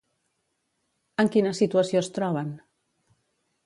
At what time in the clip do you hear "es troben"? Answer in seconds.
2.05-2.53